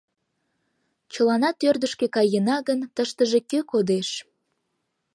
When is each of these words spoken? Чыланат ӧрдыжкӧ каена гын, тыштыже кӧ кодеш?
Чыланат 1.13 1.57
ӧрдыжкӧ 1.69 2.07
каена 2.15 2.57
гын, 2.67 2.79
тыштыже 2.95 3.39
кӧ 3.49 3.59
кодеш? 3.71 4.09